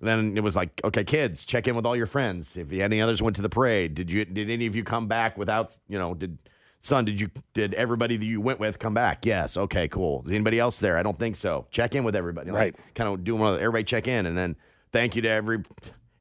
then 0.00 0.36
it 0.36 0.42
was 0.42 0.54
like, 0.56 0.80
okay, 0.84 1.04
kids, 1.04 1.44
check 1.44 1.66
in 1.68 1.74
with 1.76 1.84
all 1.86 1.96
your 1.96 2.06
friends. 2.06 2.56
If 2.56 2.72
any 2.72 3.02
others 3.02 3.20
went 3.20 3.36
to 3.36 3.42
the 3.42 3.48
parade, 3.48 3.94
did 3.94 4.10
you? 4.12 4.24
Did 4.24 4.48
any 4.48 4.66
of 4.66 4.76
you 4.76 4.84
come 4.84 5.08
back 5.08 5.36
without? 5.36 5.76
You 5.88 5.98
know, 5.98 6.14
did 6.14 6.38
son? 6.78 7.04
Did 7.04 7.20
you? 7.20 7.30
Did 7.54 7.74
everybody 7.74 8.16
that 8.16 8.26
you 8.26 8.40
went 8.40 8.60
with 8.60 8.78
come 8.78 8.94
back? 8.94 9.24
Yes. 9.26 9.56
Okay. 9.56 9.88
Cool. 9.88 10.22
Is 10.26 10.30
anybody 10.32 10.58
else 10.58 10.78
there? 10.78 10.96
I 10.96 11.02
don't 11.02 11.18
think 11.18 11.36
so. 11.36 11.66
Check 11.70 11.94
in 11.94 12.04
with 12.04 12.16
everybody. 12.16 12.50
Like, 12.50 12.58
Right. 12.58 12.76
Kind 12.94 13.12
of 13.12 13.24
do 13.24 13.34
one 13.36 13.48
of 13.52 13.54
the, 13.56 13.60
everybody 13.62 13.84
check 13.84 14.06
in, 14.08 14.26
and 14.26 14.36
then 14.36 14.56
thank 14.92 15.16
you 15.16 15.22
to 15.22 15.28
every 15.28 15.62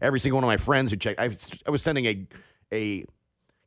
every 0.02 0.20
single 0.20 0.38
one 0.38 0.44
of 0.44 0.48
my 0.48 0.58
friends 0.58 0.92
who 0.92 0.98
checked. 0.98 1.20
I 1.20 1.28
was, 1.28 1.50
I 1.68 1.72
was 1.72 1.82
sending 1.82 2.06
a 2.06 2.28
a 2.74 3.06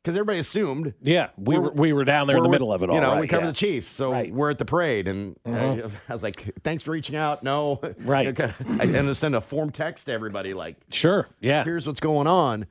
because 0.01 0.15
everybody 0.15 0.39
assumed 0.39 0.93
yeah. 1.01 1.29
We 1.37 1.59
were, 1.59 1.71
we 1.71 1.91
were 1.91 2.05
down 2.05 2.27
there 2.27 2.37
in 2.37 2.43
the 2.43 2.49
middle 2.49 2.71
of 2.71 2.83
it 2.83 2.89
all. 2.89 2.95
You 2.95 3.01
know, 3.01 3.11
right, 3.13 3.21
we 3.21 3.27
cover 3.27 3.43
yeah. 3.43 3.51
the 3.51 3.55
Chiefs, 3.55 3.89
so 3.89 4.11
Right. 4.13 4.33
we're 4.33 4.49
at 4.49 4.57
the 4.57 4.63
parade, 4.65 5.09
and 5.09 5.35
uh, 5.45 5.89
I 6.09 6.13
was 6.13 6.23
like, 6.23 6.53
"Thanks 6.63 6.83
for 6.83 6.91
reaching 6.91 7.17
out." 7.17 7.43
No, 7.43 7.81
Right. 7.99 8.27
I 8.39 8.53
and 8.67 9.07
to 9.09 9.13
send 9.15 9.35
a 9.35 9.41
form 9.41 9.71
text 9.71 10.05
to 10.05 10.13
everybody 10.13 10.53
like, 10.53 10.77
Sure. 10.91 11.27
Yeah. 11.41 11.63
"Here's 11.65 11.85
what's 11.85 11.99
going 11.99 12.27
on," 12.27 12.65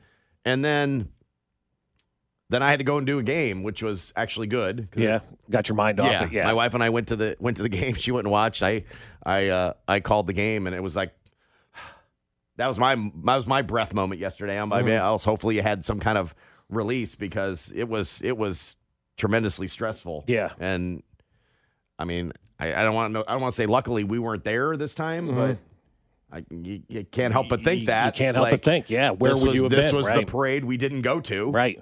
and 0.46 0.64
then 0.64 1.10
then 2.50 2.62
I 2.62 2.70
had 2.70 2.78
to 2.78 2.84
go 2.84 2.96
and 2.96 3.06
do 3.06 3.18
a 3.18 3.22
game, 3.22 3.62
which 3.62 3.82
was 3.82 4.12
actually 4.16 4.46
good. 4.46 4.88
Yeah. 4.96 5.20
Got 5.50 5.68
your 5.68 5.76
mind 5.76 6.00
off 6.00 6.10
yeah, 6.12 6.24
it. 6.24 6.32
Yeah. 6.32 6.44
My 6.44 6.54
wife 6.54 6.74
and 6.74 6.82
I 6.82 6.90
went 6.90 7.08
to 7.08 7.16
the 7.16 7.36
went 7.38 7.56
to 7.58 7.62
the 7.62 7.68
game. 7.80 7.94
She 7.94 8.10
went 8.10 8.26
and 8.26 8.32
watched. 8.32 8.62
I 8.62 8.84
I 9.24 9.48
uh, 9.48 9.72
I 9.86 10.00
called 10.00 10.26
the 10.26 10.32
game, 10.32 10.66
and 10.66 10.74
it 10.74 10.82
was 10.82 10.96
like 10.96 11.12
that 12.56 12.66
was 12.66 12.78
my 12.78 12.94
that 12.94 13.36
was 13.36 13.46
my 13.46 13.62
breath 13.62 13.92
moment 13.94 14.20
yesterday. 14.20 14.58
I'm 14.58 14.70
Mm-hmm. 14.70 14.88
else 14.88 15.24
hopefully 15.24 15.56
you 15.56 15.62
had 15.62 15.84
some 15.84 16.00
kind 16.00 16.16
of 16.18 16.34
release 16.70 17.14
because 17.14 17.72
it 17.74 17.88
was 17.88 18.22
it 18.22 18.36
was 18.36 18.76
tremendously 19.16 19.68
stressful. 19.68 20.24
Yeah. 20.26 20.52
and 20.58 21.02
I 21.98 22.04
mean 22.04 22.32
I, 22.58 22.72
I 22.74 22.82
don't 22.82 22.94
want 22.94 23.14
to 23.14 23.24
I 23.28 23.32
don't 23.32 23.40
want 23.42 23.52
to 23.52 23.56
say 23.56 23.66
luckily 23.66 24.04
we 24.04 24.18
weren't 24.18 24.44
there 24.44 24.76
this 24.76 24.94
time, 24.94 25.34
but. 25.34 25.58
I, 26.30 26.44
you, 26.50 26.82
you 26.88 27.04
can't 27.06 27.32
help 27.32 27.48
but 27.48 27.60
You- 27.60 27.64
think 27.64 27.80
you 27.80 27.86
that 27.86 28.14
can't 28.14 28.36
help 28.36 28.50
but 28.50 28.62
think, 28.62 28.90
yeah, 28.90 29.12
where 29.12 29.34
would 29.34 29.46
was, 29.46 29.56
you 29.56 29.62
have 29.62 29.70
This 29.72 29.86
been, 29.86 29.96
was 29.96 30.06
right? 30.08 30.26
the 30.26 30.30
parade 30.30 30.62
we 30.62 30.76
didn't 30.76 31.00
go 31.00 31.20
to, 31.22 31.50
right. 31.50 31.80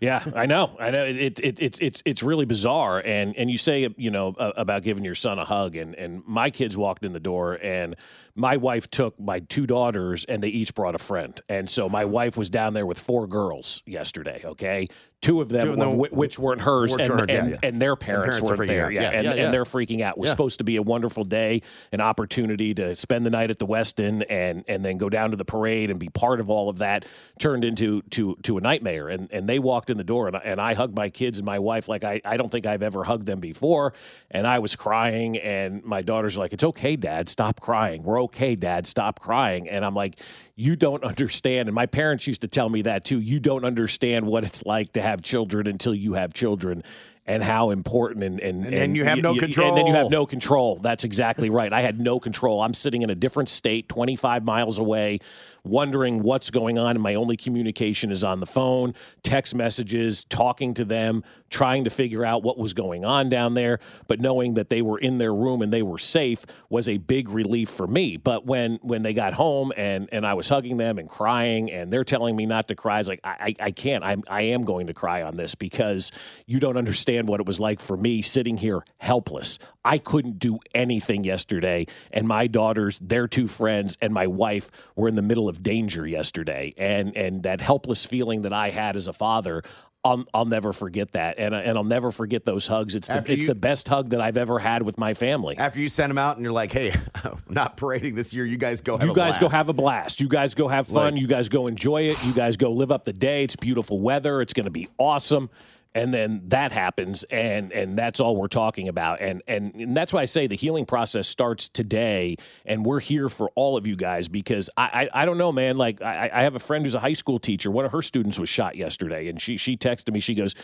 Yeah, 0.00 0.24
I 0.34 0.46
know. 0.46 0.76
I 0.80 0.90
know. 0.90 1.04
It, 1.04 1.40
it, 1.40 1.60
it, 1.60 1.78
it's 1.82 2.02
it's 2.06 2.22
really 2.22 2.46
bizarre. 2.46 3.02
And 3.04 3.36
and 3.36 3.50
you 3.50 3.58
say 3.58 3.86
you 3.98 4.10
know 4.10 4.28
about 4.38 4.82
giving 4.82 5.04
your 5.04 5.14
son 5.14 5.38
a 5.38 5.44
hug, 5.44 5.76
and 5.76 5.94
and 5.94 6.22
my 6.26 6.48
kids 6.48 6.74
walked 6.74 7.04
in 7.04 7.12
the 7.12 7.20
door, 7.20 7.58
and 7.62 7.96
my 8.40 8.56
wife 8.56 8.90
took 8.90 9.20
my 9.20 9.40
two 9.40 9.66
daughters, 9.66 10.24
and 10.24 10.42
they 10.42 10.48
each 10.48 10.74
brought 10.74 10.94
a 10.94 10.98
friend, 10.98 11.40
and 11.48 11.68
so 11.68 11.88
my 11.88 12.04
wife 12.04 12.36
was 12.36 12.50
down 12.50 12.74
there 12.74 12.86
with 12.86 12.98
four 12.98 13.26
girls 13.26 13.82
yesterday. 13.86 14.42
Okay, 14.44 14.88
two 15.20 15.40
of 15.40 15.48
them, 15.48 15.66
two 15.66 15.72
of 15.72 15.78
them 15.78 15.96
were, 15.98 16.08
which 16.10 16.38
weren't 16.38 16.62
hers, 16.62 16.94
and, 16.94 17.30
and, 17.30 17.50
yeah. 17.50 17.58
and, 17.62 17.80
their 17.80 17.96
parents, 17.96 18.40
parents 18.40 18.58
weren't 18.58 18.68
there. 18.68 18.90
Yeah, 18.90 19.10
and, 19.10 19.26
and, 19.26 19.52
they're 19.52 19.64
freaking 19.64 20.00
out. 20.00 20.16
It 20.16 20.20
was 20.20 20.30
supposed 20.30 20.58
to 20.58 20.64
be 20.64 20.76
a 20.76 20.82
wonderful 20.82 21.24
day, 21.24 21.60
an 21.92 22.00
opportunity 22.00 22.74
to 22.74 22.96
spend 22.96 23.26
the 23.26 23.30
night 23.30 23.50
at 23.50 23.58
the 23.58 23.66
Westin, 23.66 24.24
and 24.28 24.64
and 24.66 24.84
then 24.84 24.98
go 24.98 25.08
down 25.08 25.30
to 25.30 25.36
the 25.36 25.44
parade 25.44 25.90
and 25.90 26.00
be 26.00 26.08
part 26.08 26.40
of 26.40 26.48
all 26.48 26.68
of 26.68 26.78
that. 26.78 27.04
Turned 27.38 27.64
into 27.64 28.02
to 28.10 28.36
to 28.42 28.56
a 28.56 28.60
nightmare, 28.60 29.08
and 29.08 29.30
and 29.32 29.48
they 29.48 29.58
walked 29.58 29.90
in 29.90 29.96
the 29.96 30.04
door 30.04 30.28
and, 30.28 30.36
and 30.42 30.60
I 30.60 30.74
hugged 30.74 30.96
my 30.96 31.10
kids 31.10 31.38
and 31.38 31.46
my 31.46 31.58
wife 31.58 31.88
like 31.88 32.04
I, 32.04 32.20
I 32.24 32.36
don't 32.36 32.50
think 32.50 32.66
I've 32.66 32.82
ever 32.82 33.04
hugged 33.04 33.26
them 33.26 33.40
before. 33.40 33.92
And 34.30 34.46
I 34.46 34.60
was 34.60 34.76
crying, 34.76 35.38
and 35.38 35.84
my 35.84 36.02
daughter's 36.02 36.36
like, 36.36 36.52
It's 36.52 36.64
okay, 36.64 36.96
dad, 36.96 37.28
stop 37.28 37.60
crying. 37.60 38.02
We're 38.02 38.22
okay, 38.24 38.29
dad, 38.32 38.86
stop 38.86 39.20
crying. 39.20 39.68
And 39.68 39.84
I'm 39.84 39.94
like, 39.94 40.20
You 40.56 40.76
don't 40.76 41.04
understand. 41.04 41.68
And 41.68 41.74
my 41.74 41.86
parents 41.86 42.26
used 42.26 42.40
to 42.42 42.48
tell 42.48 42.68
me 42.68 42.82
that 42.82 43.04
too. 43.04 43.20
You 43.20 43.40
don't 43.40 43.64
understand 43.64 44.26
what 44.26 44.44
it's 44.44 44.64
like 44.64 44.92
to 44.92 45.02
have 45.02 45.22
children 45.22 45.66
until 45.66 45.94
you 45.94 46.14
have 46.14 46.32
children 46.32 46.82
and 47.26 47.42
how 47.44 47.70
important 47.70 48.24
and 48.24 48.40
and, 48.40 48.64
and, 48.64 48.74
and 48.74 48.96
you 48.96 49.04
have 49.04 49.18
no 49.18 49.36
control. 49.36 49.68
And 49.68 49.76
then 49.76 49.86
you 49.86 49.94
have 49.94 50.10
no 50.10 50.26
control. 50.26 50.76
That's 50.76 51.04
exactly 51.04 51.48
right. 51.48 51.72
I 51.72 51.80
had 51.82 52.00
no 52.00 52.18
control. 52.18 52.60
I'm 52.60 52.74
sitting 52.74 53.02
in 53.02 53.10
a 53.10 53.14
different 53.14 53.48
state, 53.48 53.88
25 53.88 54.44
miles 54.44 54.78
away, 54.78 55.20
wondering 55.62 56.22
what's 56.22 56.50
going 56.50 56.78
on, 56.78 56.90
and 56.90 57.02
my 57.02 57.14
only 57.14 57.36
communication 57.36 58.10
is 58.10 58.24
on 58.24 58.40
the 58.40 58.46
phone, 58.46 58.94
text 59.22 59.54
messages, 59.54 60.24
talking 60.24 60.74
to 60.74 60.84
them, 60.84 61.22
trying 61.50 61.84
to 61.84 61.90
figure 61.90 62.24
out 62.24 62.42
what 62.42 62.56
was 62.56 62.72
going 62.72 63.04
on 63.04 63.28
down 63.28 63.54
there. 63.54 63.80
But 64.06 64.20
knowing 64.20 64.54
that 64.54 64.70
they 64.70 64.80
were 64.80 64.98
in 64.98 65.18
their 65.18 65.34
room 65.34 65.60
and 65.60 65.72
they 65.72 65.82
were 65.82 65.98
safe 65.98 66.46
was 66.68 66.88
a 66.88 66.96
big 66.96 67.28
relief 67.28 67.68
for 67.68 67.86
me. 67.86 68.16
But 68.16 68.46
when 68.46 68.78
when 68.82 69.02
they 69.02 69.12
got 69.12 69.34
home 69.34 69.72
and 69.76 70.08
and 70.12 70.24
I 70.24 70.34
was 70.34 70.48
hugging 70.48 70.76
them 70.76 70.98
and 70.98 71.08
crying, 71.08 71.70
and 71.70 71.92
they're 71.92 72.04
telling 72.04 72.36
me 72.36 72.46
not 72.46 72.68
to 72.68 72.76
cry, 72.76 72.96
I 72.96 72.98
was 72.98 73.08
like, 73.08 73.20
I 73.24 73.36
I, 73.40 73.64
I 73.66 73.70
can't. 73.72 74.04
I'm 74.04 74.22
I 74.28 74.42
am 74.42 74.64
going 74.64 74.86
to 74.86 74.94
cry 74.94 75.22
on 75.22 75.36
this 75.36 75.54
because 75.54 76.12
you 76.46 76.60
don't 76.60 76.76
understand 76.76 77.28
what 77.28 77.40
it 77.40 77.46
was 77.46 77.58
like 77.58 77.80
for 77.80 77.96
me 77.96 78.22
sitting 78.22 78.56
here 78.56 78.84
helpless. 78.98 79.58
I 79.84 79.98
couldn't 79.98 80.38
do 80.38 80.58
anything 80.74 81.24
yesterday, 81.24 81.86
and 82.12 82.28
my 82.28 82.46
daughters, 82.46 82.98
their 83.00 83.26
two 83.26 83.46
friends, 83.46 83.96
and 84.00 84.12
my 84.12 84.26
wife 84.26 84.70
were 84.94 85.08
in 85.08 85.14
the 85.14 85.22
middle 85.22 85.48
of 85.48 85.62
danger 85.62 86.06
yesterday, 86.06 86.74
and 86.76 87.16
and 87.16 87.42
that 87.42 87.60
helpless 87.60 88.04
feeling 88.04 88.42
that 88.42 88.52
I 88.52 88.70
had 88.70 88.94
as 88.96 89.08
a 89.08 89.12
father. 89.12 89.62
I'll, 90.02 90.24
I'll 90.32 90.46
never 90.46 90.72
forget 90.72 91.12
that, 91.12 91.34
and 91.38 91.54
and 91.54 91.76
I'll 91.76 91.84
never 91.84 92.10
forget 92.10 92.46
those 92.46 92.66
hugs. 92.66 92.94
It's 92.94 93.08
the, 93.08 93.22
it's 93.30 93.46
the 93.46 93.54
best 93.54 93.86
hug 93.86 94.10
that 94.10 94.20
I've 94.20 94.38
ever 94.38 94.58
had 94.58 94.82
with 94.82 94.96
my 94.96 95.12
family. 95.12 95.58
After 95.58 95.78
you 95.78 95.90
send 95.90 96.08
them 96.10 96.16
out, 96.16 96.36
and 96.36 96.44
you're 96.44 96.54
like, 96.54 96.72
"Hey, 96.72 96.94
I'm 97.16 97.42
not 97.50 97.76
parading 97.76 98.14
this 98.14 98.32
year. 98.32 98.46
You 98.46 98.56
guys 98.56 98.80
go. 98.80 98.94
you 98.94 99.08
guys 99.08 99.14
blast. 99.14 99.40
go 99.40 99.48
have 99.50 99.68
a 99.68 99.74
blast. 99.74 100.20
You 100.20 100.28
guys 100.28 100.54
go 100.54 100.68
have 100.68 100.86
fun. 100.86 101.14
Like, 101.14 101.20
you 101.20 101.26
guys 101.26 101.50
go 101.50 101.66
enjoy 101.66 102.04
it. 102.04 102.24
You 102.24 102.32
guys 102.32 102.56
go 102.56 102.72
live 102.72 102.90
up 102.90 103.04
the 103.04 103.12
day. 103.12 103.44
It's 103.44 103.56
beautiful 103.56 104.00
weather. 104.00 104.40
It's 104.40 104.54
going 104.54 104.64
to 104.64 104.70
be 104.70 104.88
awesome." 104.98 105.50
And 105.94 106.14
then 106.14 106.42
that 106.48 106.72
happens 106.72 107.24
and 107.24 107.72
and 107.72 107.98
that's 107.98 108.20
all 108.20 108.36
we're 108.36 108.48
talking 108.48 108.88
about. 108.88 109.20
And, 109.20 109.42
and 109.46 109.74
and 109.74 109.96
that's 109.96 110.12
why 110.12 110.22
I 110.22 110.24
say 110.26 110.46
the 110.46 110.56
healing 110.56 110.86
process 110.86 111.26
starts 111.26 111.68
today 111.68 112.36
and 112.64 112.84
we're 112.84 113.00
here 113.00 113.28
for 113.28 113.50
all 113.54 113.76
of 113.76 113.86
you 113.86 113.96
guys 113.96 114.28
because 114.28 114.70
I 114.76 115.08
I, 115.14 115.22
I 115.22 115.24
don't 115.24 115.38
know 115.38 115.52
man. 115.52 115.76
Like 115.76 116.00
I, 116.00 116.30
I 116.32 116.42
have 116.42 116.54
a 116.54 116.60
friend 116.60 116.84
who's 116.84 116.94
a 116.94 117.00
high 117.00 117.14
school 117.14 117.38
teacher. 117.38 117.70
One 117.70 117.84
of 117.84 117.92
her 117.92 118.02
students 118.02 118.38
was 118.38 118.48
shot 118.48 118.76
yesterday 118.76 119.28
and 119.28 119.40
she 119.40 119.56
she 119.56 119.76
texted 119.76 120.12
me. 120.12 120.20
She 120.20 120.34
goes 120.34 120.54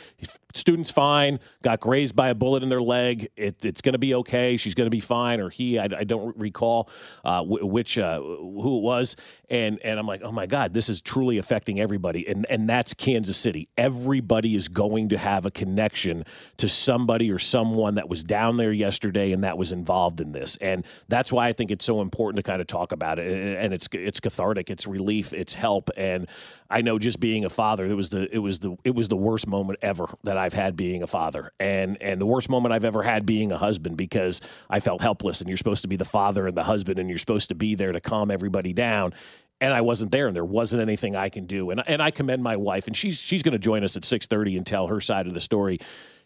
student's 0.54 0.90
fine. 0.90 1.40
Got 1.62 1.80
grazed 1.80 2.14
by 2.14 2.28
a 2.28 2.34
bullet 2.34 2.62
in 2.62 2.68
their 2.68 2.82
leg. 2.82 3.28
It, 3.36 3.64
it's 3.64 3.80
going 3.80 3.94
to 3.94 3.98
be 3.98 4.14
okay. 4.14 4.56
She's 4.56 4.74
going 4.74 4.86
to 4.86 4.90
be 4.90 5.00
fine 5.00 5.40
or 5.40 5.50
he 5.50 5.78
I, 5.78 5.84
I 5.84 6.04
don't 6.04 6.36
recall 6.36 6.88
uh, 7.24 7.42
which 7.42 7.98
uh, 7.98 8.20
who 8.20 8.78
it 8.78 8.82
was. 8.82 9.16
And 9.48 9.80
and 9.84 9.98
I'm 9.98 10.06
like, 10.06 10.22
oh 10.22 10.32
my 10.32 10.46
God, 10.46 10.74
this 10.74 10.88
is 10.88 11.00
truly 11.00 11.38
affecting 11.38 11.80
everybody, 11.80 12.26
and 12.26 12.46
and 12.50 12.68
that's 12.68 12.94
Kansas 12.94 13.36
City. 13.36 13.68
Everybody 13.76 14.56
is 14.56 14.68
going 14.68 15.10
to 15.10 15.15
have 15.16 15.46
a 15.46 15.50
connection 15.50 16.24
to 16.58 16.68
somebody 16.68 17.30
or 17.30 17.38
someone 17.38 17.96
that 17.96 18.08
was 18.08 18.24
down 18.24 18.56
there 18.56 18.72
yesterday 18.72 19.32
and 19.32 19.44
that 19.44 19.58
was 19.58 19.72
involved 19.72 20.20
in 20.20 20.32
this, 20.32 20.56
and 20.56 20.84
that's 21.08 21.32
why 21.32 21.48
I 21.48 21.52
think 21.52 21.70
it's 21.70 21.84
so 21.84 22.00
important 22.00 22.36
to 22.36 22.42
kind 22.42 22.60
of 22.60 22.66
talk 22.66 22.92
about 22.92 23.18
it, 23.18 23.56
and 23.58 23.74
it's 23.74 23.88
it's 23.92 24.20
cathartic, 24.20 24.70
it's 24.70 24.86
relief, 24.86 25.32
it's 25.32 25.54
help, 25.54 25.90
and 25.96 26.28
I 26.68 26.82
know 26.82 26.98
just 26.98 27.20
being 27.20 27.44
a 27.44 27.50
father, 27.50 27.86
it 27.86 27.94
was 27.94 28.10
the 28.10 28.34
it 28.34 28.38
was 28.38 28.58
the 28.58 28.76
it 28.84 28.94
was 28.94 29.08
the 29.08 29.16
worst 29.16 29.46
moment 29.46 29.78
ever 29.82 30.08
that 30.24 30.36
I've 30.36 30.54
had 30.54 30.76
being 30.76 31.02
a 31.02 31.06
father, 31.06 31.52
and 31.60 32.00
and 32.00 32.20
the 32.20 32.26
worst 32.26 32.48
moment 32.48 32.72
I've 32.74 32.84
ever 32.84 33.02
had 33.02 33.26
being 33.26 33.52
a 33.52 33.58
husband 33.58 33.96
because 33.96 34.40
I 34.68 34.80
felt 34.80 35.00
helpless, 35.00 35.40
and 35.40 35.48
you're 35.48 35.56
supposed 35.56 35.82
to 35.82 35.88
be 35.88 35.96
the 35.96 36.04
father 36.04 36.46
and 36.46 36.56
the 36.56 36.64
husband, 36.64 36.98
and 36.98 37.08
you're 37.08 37.18
supposed 37.18 37.48
to 37.50 37.54
be 37.54 37.74
there 37.74 37.92
to 37.92 38.00
calm 38.00 38.30
everybody 38.30 38.72
down 38.72 39.14
and 39.60 39.72
I 39.72 39.80
wasn't 39.80 40.10
there, 40.10 40.26
and 40.26 40.36
there 40.36 40.44
wasn't 40.44 40.82
anything 40.82 41.16
I 41.16 41.28
can 41.28 41.46
do. 41.46 41.70
And 41.70 41.82
and 41.86 42.02
I 42.02 42.10
commend 42.10 42.42
my 42.42 42.56
wife, 42.56 42.86
and 42.86 42.96
she's 42.96 43.18
she's 43.18 43.42
going 43.42 43.52
to 43.52 43.58
join 43.58 43.84
us 43.84 43.96
at 43.96 44.04
six 44.04 44.26
thirty 44.26 44.56
and 44.56 44.66
tell 44.66 44.86
her 44.88 45.00
side 45.00 45.26
of 45.26 45.34
the 45.34 45.40
story. 45.40 45.78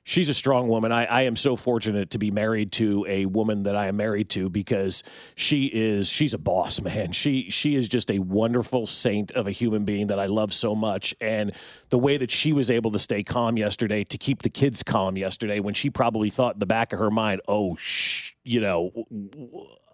She's 0.03 0.31
a 0.31 0.35
strong 0.35 0.67
woman. 0.69 0.93
I, 0.93 1.05
I 1.05 1.23
am 1.23 1.37
so 1.37 1.57
fortunate 1.57 2.11
to 2.13 2.19
be 2.19 2.31
married 2.31 2.73
to 2.73 3.05
a 3.07 3.27
woman 3.27 3.65
that 3.65 3.77
I 3.77 3.87
am 3.89 3.99
married 3.99 4.31
to 4.31 4.49
because 4.49 5.03
she 5.37 5.67
is 5.67 6.09
she's 6.09 6.33
a 6.33 6.39
boss, 6.39 6.81
man. 6.83 7.13
She 7.13 7.51
she 7.51 7.77
is 7.77 7.89
just 7.89 8.11
a 8.11 8.19
wonderful 8.19 8.87
saint 8.87 9.31
of 9.33 9.47
a 9.47 9.53
human 9.53 9.85
being 9.85 10.09
that 10.09 10.19
I 10.19 10.27
love 10.27 10.53
so 10.53 10.75
much. 10.75 11.15
And 11.21 11.53
the 11.91 11.99
way 11.99 12.17
that 12.17 12.31
she 12.31 12.53
was 12.53 12.71
able 12.71 12.91
to 12.93 12.99
stay 12.99 13.23
calm 13.23 13.57
yesterday, 13.57 14.03
to 14.05 14.19
keep 14.19 14.43
the 14.43 14.51
kids 14.51 14.83
calm 14.83 15.17
yesterday, 15.17 15.61
when 15.61 15.75
she 15.75 15.91
probably 15.91 16.31
thought 16.31 16.55
in 16.55 16.61
the 16.61 16.67
back 16.67 16.93
of 16.93 16.99
her 16.99 17.11
mind, 17.11 17.43
"Oh, 17.47 17.77
shh," 17.77 18.33
you 18.43 18.61
know 18.61 19.07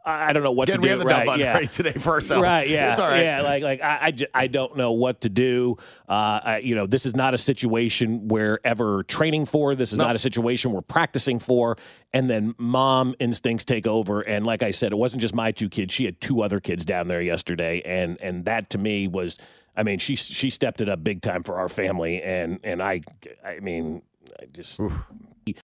I 0.08 0.32
don't 0.32 0.44
know 0.44 0.52
what 0.52 0.68
Again, 0.68 0.80
to 0.80 0.82
do. 0.82 0.86
We 0.86 0.90
have 0.90 0.98
the 1.00 1.04
right, 1.04 1.26
button 1.26 1.40
yeah. 1.40 1.54
ready 1.54 1.66
today 1.66 1.92
for 1.92 2.10
ourselves. 2.14 2.42
Right, 2.44 2.68
yeah, 2.68 2.90
it's 2.90 3.00
all 3.00 3.08
right. 3.08 3.24
Yeah, 3.24 3.42
like 3.42 3.62
like 3.64 3.82
I 3.82 3.98
I, 4.02 4.10
just, 4.12 4.30
I 4.32 4.46
don't 4.46 4.76
know 4.76 4.92
what 4.92 5.22
to 5.22 5.28
do. 5.28 5.78
Uh, 6.08 6.40
I, 6.44 6.58
you 6.58 6.76
know, 6.76 6.86
this 6.86 7.06
is 7.06 7.16
not 7.16 7.34
a 7.34 7.38
situation 7.38 8.28
we're 8.28 8.60
ever 8.62 9.02
training 9.02 9.46
for. 9.46 9.74
This 9.74 9.90
is 9.90 9.98
nope. 9.98 10.06
not 10.06 10.16
a 10.16 10.20
situation 10.20 10.70
we're 10.70 10.80
practicing 10.82 11.40
for. 11.40 11.76
And 12.12 12.30
then 12.30 12.54
mom 12.56 13.16
instincts 13.18 13.64
take 13.64 13.86
over. 13.86 14.20
And 14.20 14.46
like 14.46 14.62
I 14.62 14.70
said, 14.70 14.92
it 14.92 14.96
wasn't 14.96 15.22
just 15.22 15.34
my 15.34 15.50
two 15.50 15.68
kids. 15.68 15.92
She 15.92 16.04
had 16.04 16.20
two 16.20 16.40
other 16.40 16.60
kids 16.60 16.84
down 16.84 17.08
there 17.08 17.20
yesterday, 17.20 17.82
and 17.84 18.16
and 18.22 18.44
that 18.44 18.70
to 18.70 18.78
me 18.78 19.08
was, 19.08 19.38
I 19.76 19.82
mean, 19.82 19.98
she 19.98 20.14
she 20.14 20.50
stepped 20.50 20.80
it 20.80 20.88
up 20.88 21.02
big 21.02 21.20
time 21.20 21.42
for 21.42 21.56
our 21.56 21.68
family. 21.68 22.22
And 22.22 22.60
and 22.62 22.80
I, 22.80 23.00
I 23.44 23.58
mean, 23.58 24.02
I 24.40 24.46
just. 24.52 24.78
Oof. 24.78 24.96